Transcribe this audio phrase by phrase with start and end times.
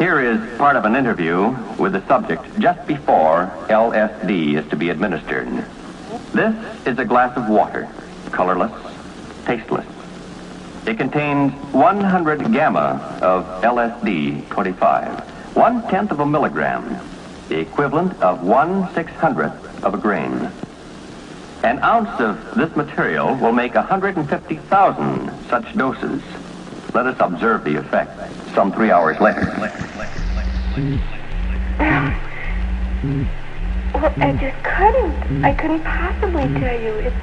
[0.00, 4.88] Here is part of an interview with the subject just before LSD is to be
[4.88, 5.46] administered.
[6.32, 6.56] This
[6.86, 7.86] is a glass of water,
[8.30, 8.72] colorless,
[9.44, 9.84] tasteless.
[10.86, 15.20] It contains 100 gamma of LSD 25,
[15.54, 16.98] one tenth of a milligram,
[17.50, 20.50] the equivalent of one six hundredth of a grain.
[21.62, 26.22] An ounce of this material will make 150,000 such doses.
[26.94, 29.46] Let us observe the effect some three hours later.
[33.94, 35.44] Well, I just couldn't.
[35.44, 36.94] I couldn't possibly tell you.
[37.00, 37.16] It's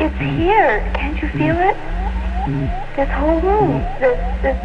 [0.00, 0.80] it's here.
[0.94, 1.76] Can't you feel it?
[2.96, 3.82] This whole room.
[4.00, 4.56] This this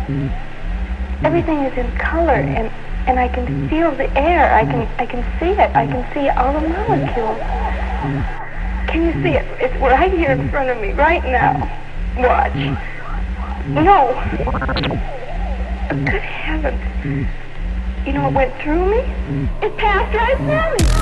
[1.24, 2.72] everything is in color and
[3.08, 4.54] and I can feel the air.
[4.54, 5.76] I can I can see it.
[5.76, 7.40] I can see all the molecules.
[8.88, 9.46] Can you see it?
[9.60, 11.70] It's right here in front of me, right now.
[12.18, 12.56] Watch.
[13.68, 14.14] No.
[15.90, 17.30] Good heavens.
[18.06, 19.00] You know what went through me?
[19.62, 20.95] It passed right through me.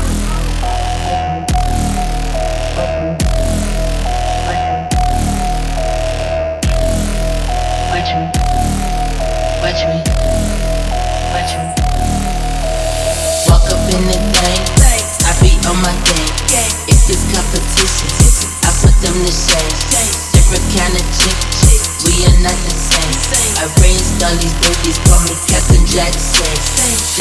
[25.93, 26.49] Jackson.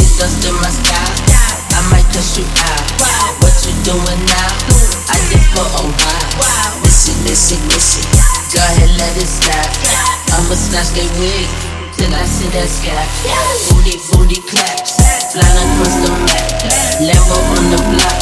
[0.01, 1.13] This dust in my style.
[1.77, 2.81] I might cuss you out.
[3.45, 4.49] What you doing now?
[5.13, 6.81] I just go on wild.
[6.81, 8.01] Listen, listen, listen.
[8.49, 9.69] Go ahead, let it slide.
[10.33, 11.45] I'ma snatch they wig
[12.01, 12.97] till I see that sky.
[13.69, 14.97] Booty, booty claps.
[15.37, 16.65] Flying across the map.
[17.05, 18.19] Lambo on the block.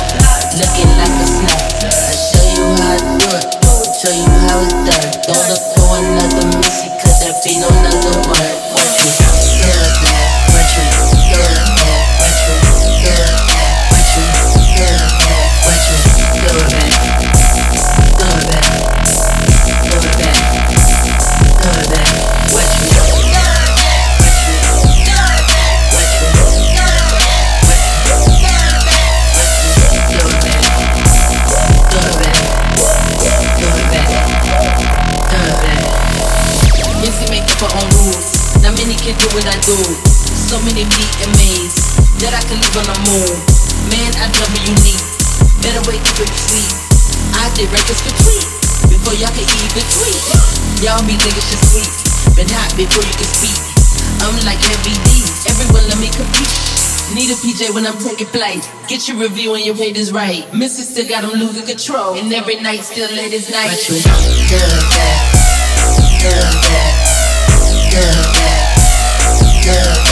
[0.59, 1.63] Looking like a snap.
[1.79, 3.47] I show you how I do it.
[4.03, 5.15] Show you how it's done.
[5.31, 8.51] Don't look for another Missy, cause there be no another one.
[8.75, 9.40] Watch me.
[39.61, 41.77] So many meet and maze
[42.25, 43.37] that I can live on the moon.
[43.93, 45.05] Man, I double unique.
[45.61, 46.73] Better wake up and sleep.
[47.37, 48.49] I did records for tweet
[48.89, 50.21] before y'all can even tweet.
[50.81, 51.93] Y'all be niggas just sweet.
[52.41, 53.61] Been hot before you can speak.
[54.25, 55.29] I'm like heavy D.
[55.45, 56.57] Everyone let me compete.
[57.13, 58.65] Need a PJ when I'm taking flight.
[58.89, 60.49] Get your review and your rate is right.
[60.57, 62.17] Missy still got them losing control.
[62.17, 63.77] And every night still late as night.
[63.77, 64.01] Watch me.
[64.49, 65.21] Good bad.
[66.17, 66.93] Good bad.
[67.93, 68.70] Good bad.
[69.71, 70.11] Good bad.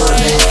[0.00, 0.47] Watch me.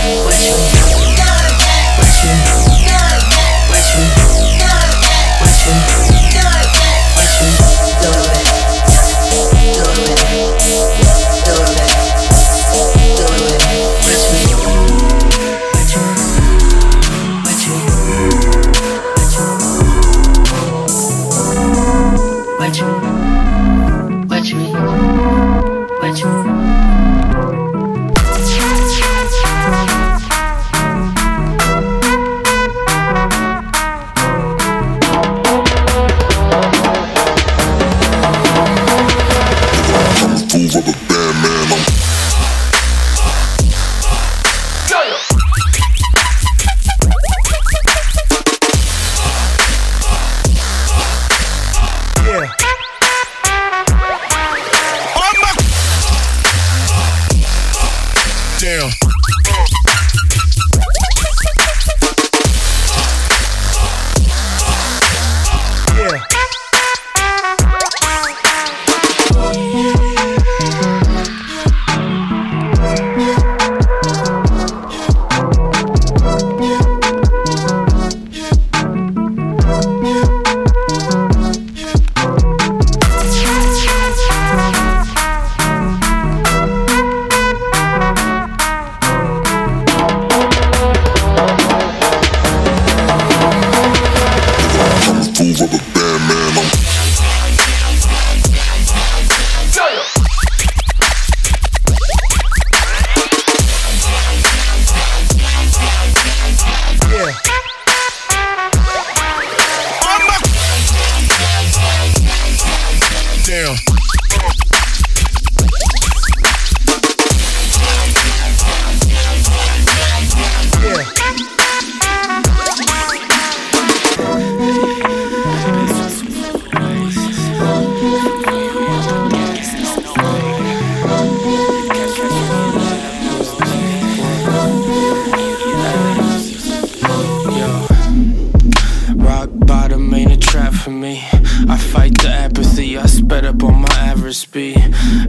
[140.87, 141.21] For me.
[141.67, 144.77] I fight the apathy, I sped up on my average speed.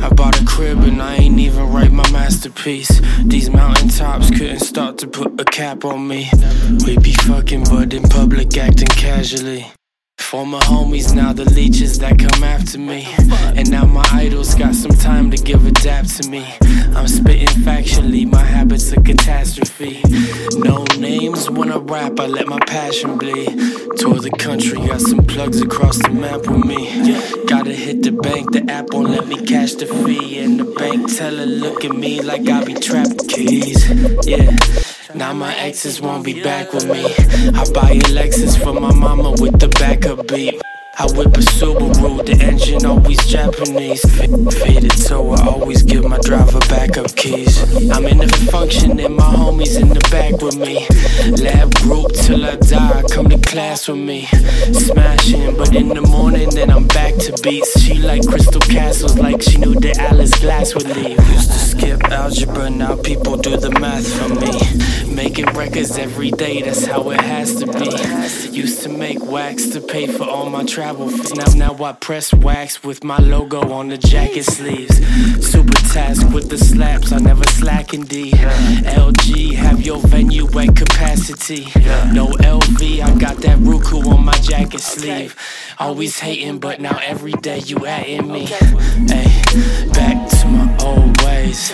[0.00, 3.00] I bought a crib and I ain't even write my masterpiece.
[3.25, 6.31] These mountaintops couldn't start to put a cap on me.
[6.84, 9.66] We be fucking, but in public acting casually.
[10.30, 13.06] Former homies, now the leeches that come after me.
[13.56, 16.44] And now my idols got some time to give a dap to me.
[16.94, 20.02] I'm spitting factually, my habits a catastrophe.
[20.58, 23.56] No names when I rap, I let my passion bleed.
[23.96, 27.46] Tour the country, got some plugs across the map with me.
[27.46, 30.40] Gotta hit the bank, the app won't let me cash the fee.
[30.40, 33.88] And the bank teller look at me like I be trapped keys.
[34.26, 34.54] Yeah.
[35.14, 37.02] Now my exes won't be back with me.
[37.58, 40.61] I buy a Lexus for my mama with the backup beat.
[41.00, 44.03] I whip a Subaru, the engine always Japanese.
[44.59, 47.62] Faded so I always give my driver backup keys.
[47.93, 50.89] I'm in the function and my homies in the back with me.
[51.41, 54.27] Lab group till I die, come to class with me.
[54.73, 57.81] Smashing, but in the morning then I'm back to beats.
[57.81, 61.17] She like crystal castles, like she knew that Alice Glass would leave.
[61.29, 65.15] Used to skip algebra, now people do the math for me.
[65.15, 68.50] Making records every day, that's how it has to be.
[68.50, 72.32] Used to make wax to pay for all my travel travel Now, now I press
[72.32, 74.96] wax with my logo on the jacket sleeves.
[75.46, 78.35] Super task with the slaps, I never slack indeed.
[78.35, 81.64] LG, have your venue at capacity.
[82.12, 82.26] No
[82.56, 85.37] LV, I got that Roku on my jacket sleeve.
[85.79, 88.46] Always hating, but now every day you in me.
[88.46, 89.29] Hey,
[89.93, 91.70] back to my old ways.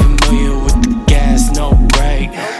[0.00, 2.59] Familiar with the gas, no brake.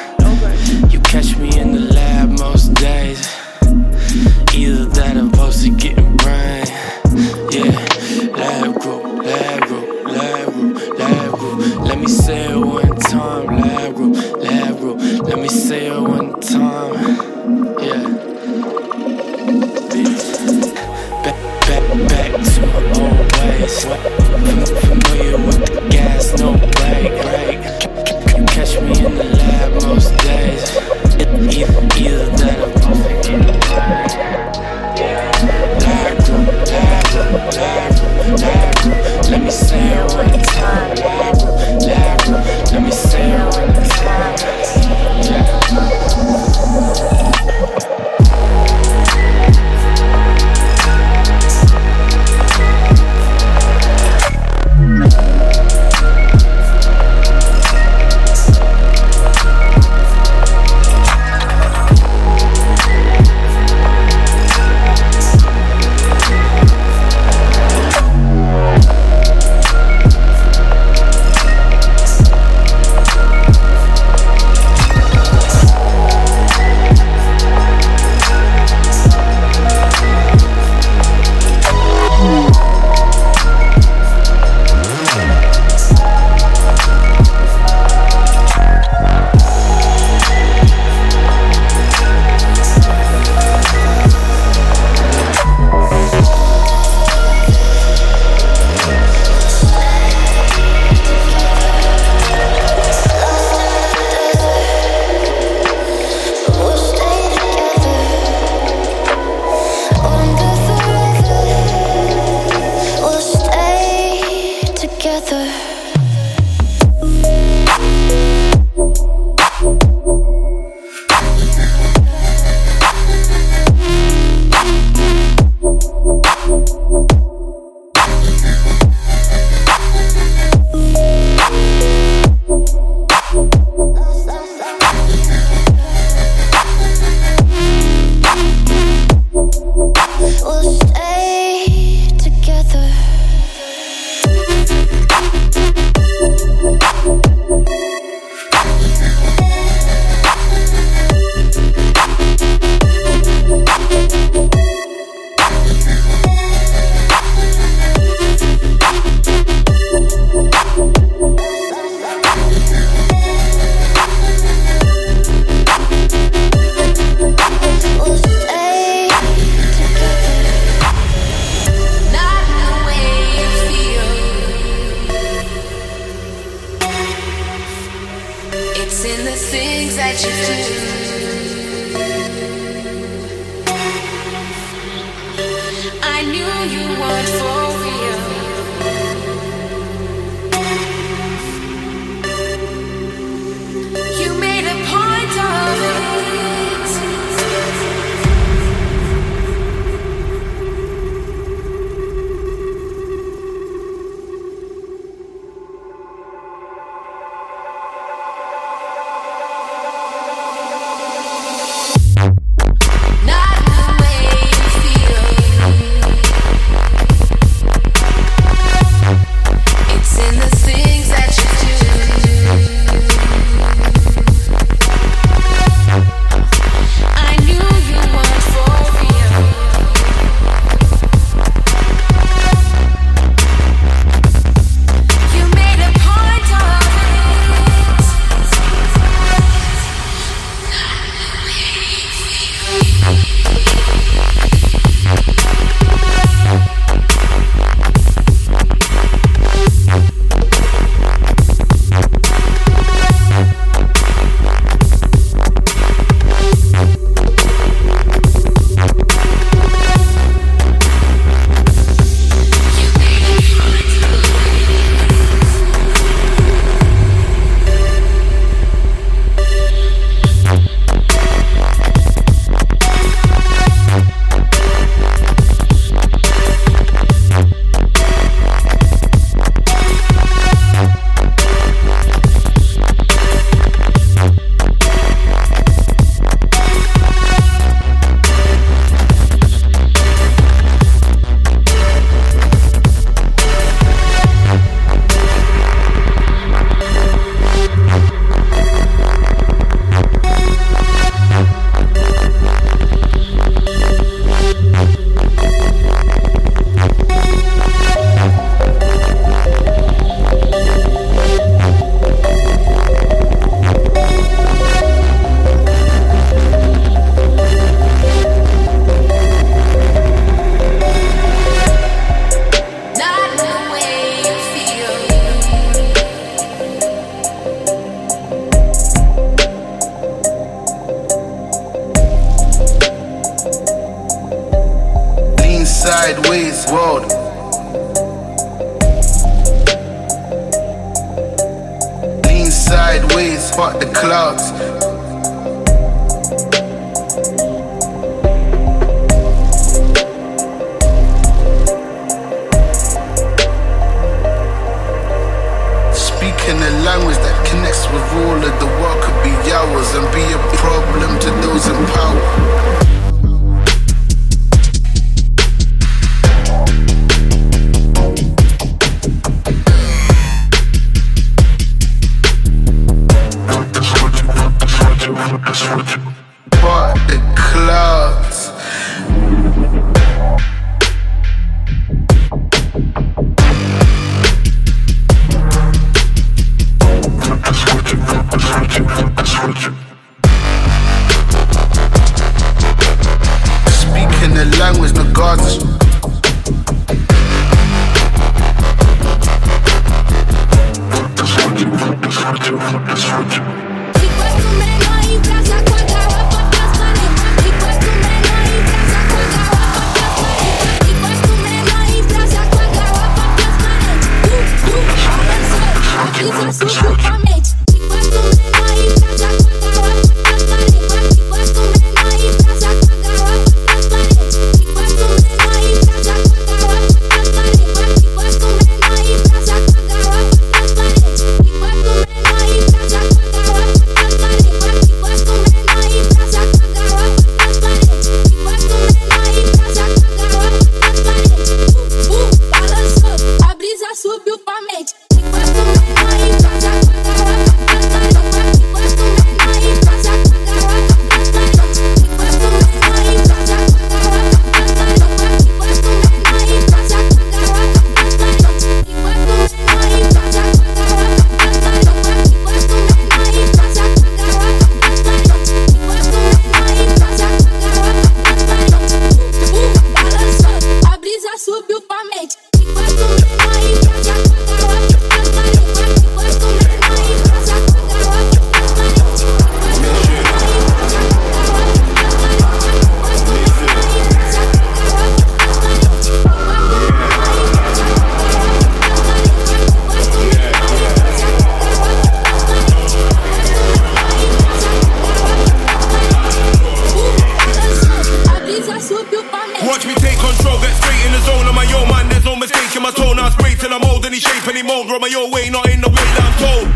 [504.90, 505.02] Mold.
[505.02, 506.66] My own way, not in the way that I'm told.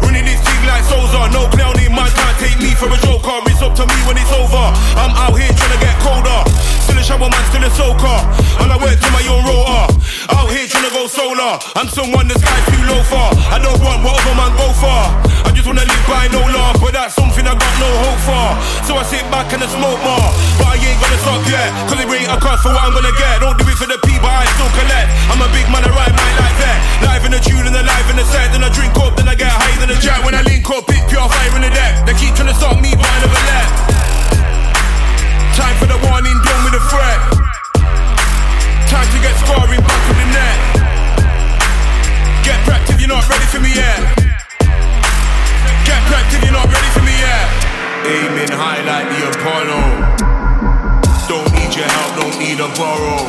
[0.00, 3.44] Running this thing like Sosa, no clowning, man can't take me for a joker.
[3.44, 4.64] It's up to me when it's over.
[4.96, 6.40] I'm out here trying to get colder.
[6.80, 8.18] Still a shower man, still a soaker.
[8.64, 9.84] And I work to my own rotor.
[10.32, 11.60] Out here trying to go solar.
[11.76, 13.28] I'm someone the sky's too low for.
[13.52, 15.00] I don't want what other man go for.
[15.44, 18.46] I just wanna live by no law, but that's something I got no hope for.
[18.88, 20.28] So I sit back and I smoke more.
[20.56, 21.68] But I ain't gonna stop yet.
[21.90, 23.44] Cause it ain't a cost for what I'm gonna get.
[23.44, 25.08] Don't do it for the P, but I still collect.
[25.28, 26.16] I'm a big man, I ride.
[26.16, 26.37] Live
[27.28, 28.48] in the tune and the live in the set.
[28.56, 30.24] Then I drink up, then I get higher than a jack.
[30.24, 32.08] When I link up, pick pure fire in the deck.
[32.08, 33.68] They keep trying to stop me, but I never let.
[35.52, 37.20] Time for the warning, done with the threat.
[38.88, 40.56] Time to get scoring back to the net.
[42.48, 44.00] Get prepped if you're not ready for me yet.
[45.84, 47.46] Get prepped if you're not ready for me yet.
[48.08, 49.80] Aiming high like the Apollo.
[51.28, 53.27] Don't need your help, don't need a borrow.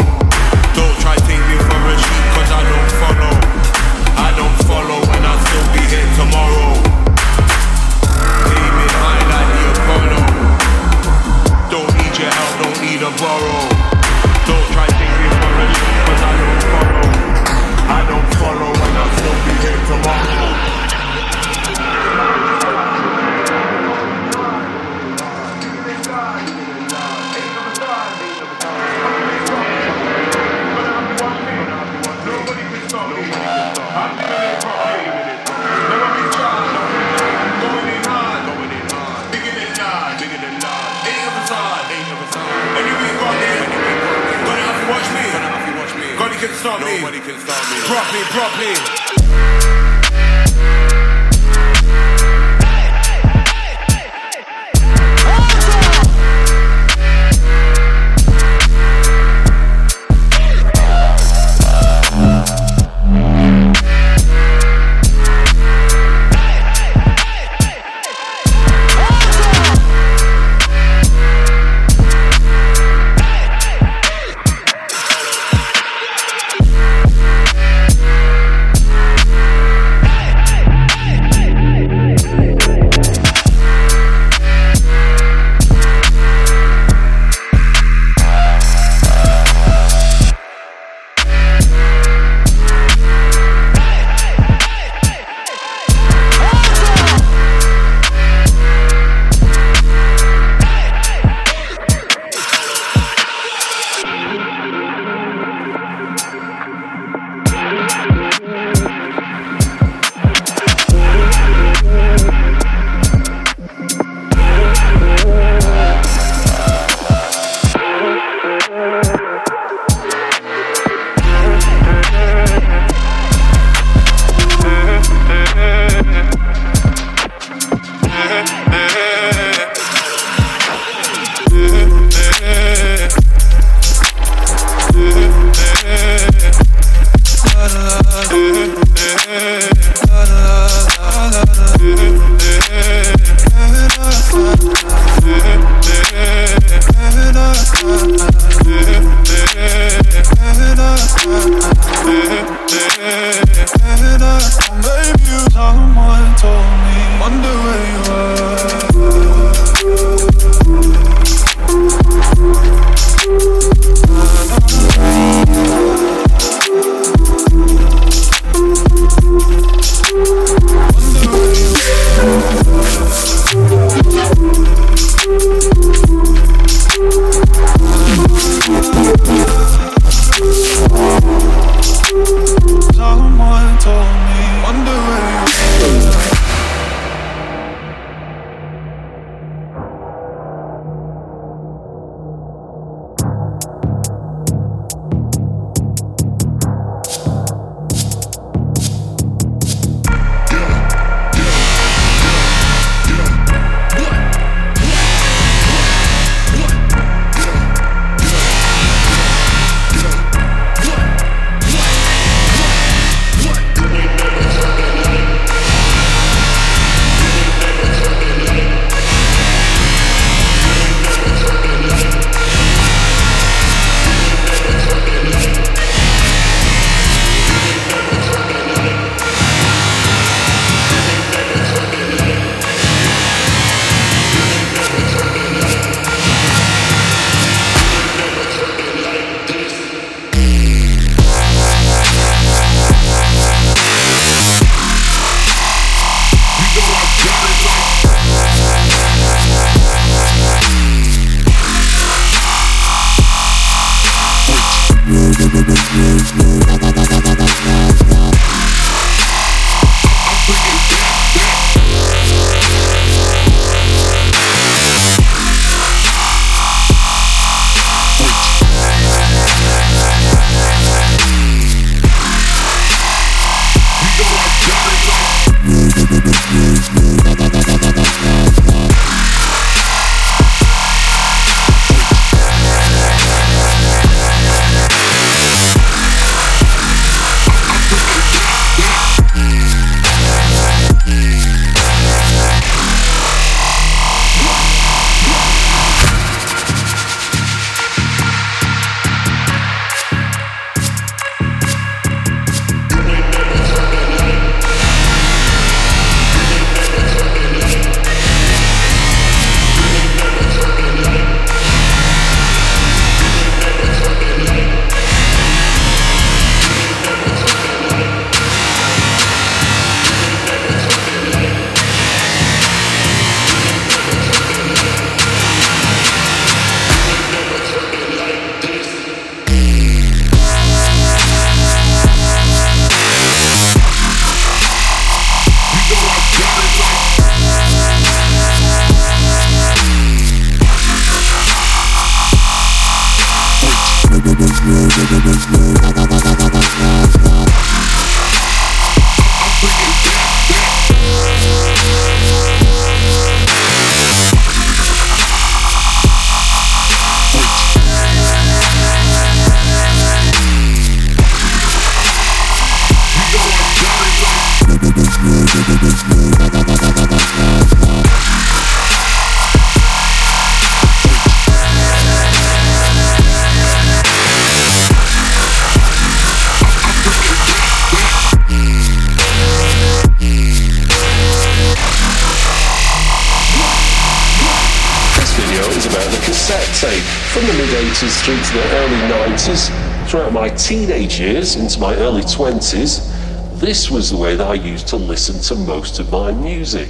[390.40, 394.96] My teenage years into my early 20s, this was the way that I used to
[394.96, 396.88] listen to most of my music.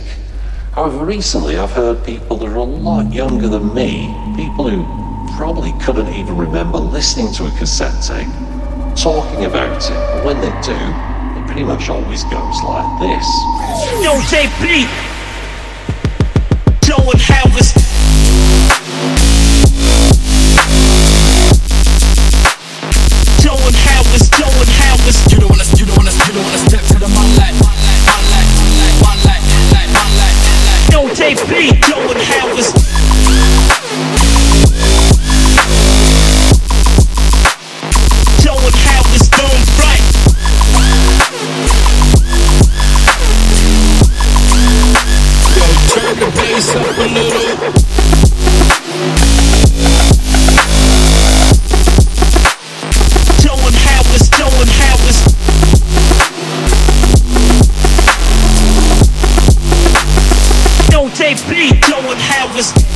[0.73, 4.85] However, recently I've heard people that are a lot younger than me, people who
[5.35, 8.29] probably couldn't even remember listening to a cassette tape,
[8.95, 9.97] talking about it.
[9.97, 10.77] But when they do,
[11.41, 13.25] it pretty much always goes like this.
[13.97, 14.85] Yo, JP!
[16.85, 17.78] Joe and Harris
[25.09, 27.69] You don't wanna, you don't wanna, you don't wanna step to the moonlight.
[61.19, 62.88] JP showing how it's.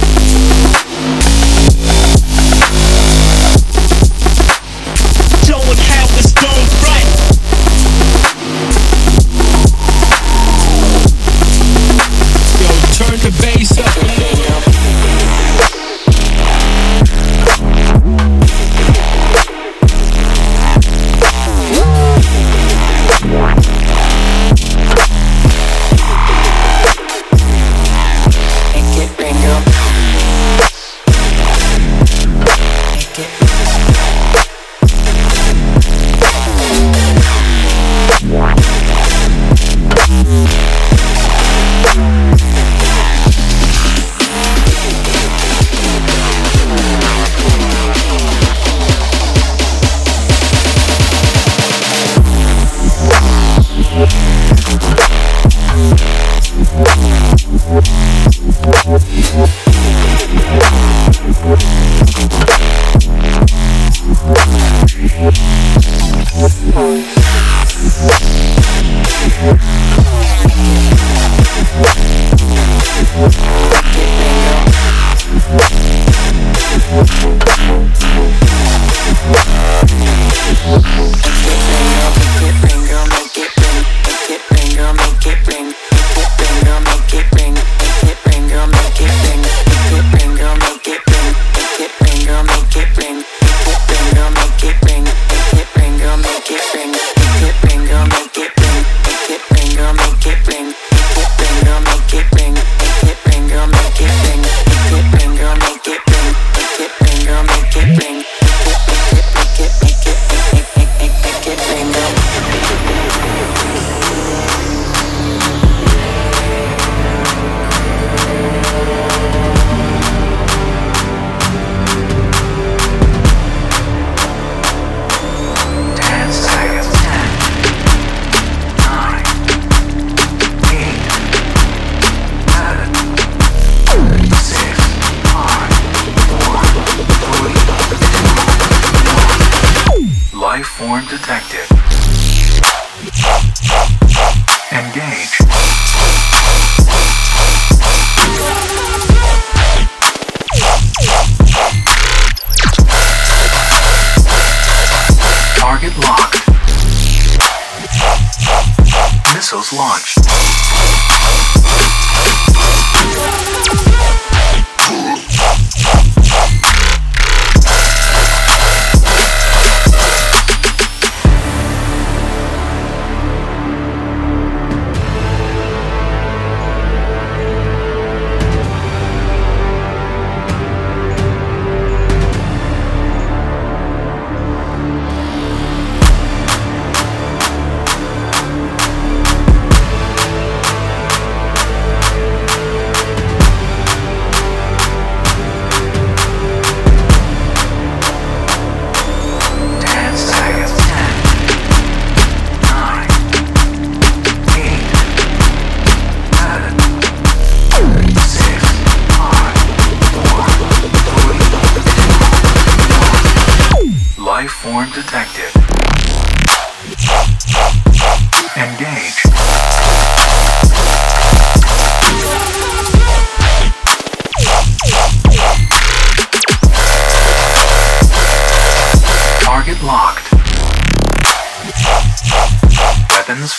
[140.93, 141.72] Life form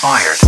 [0.05, 0.43] fired.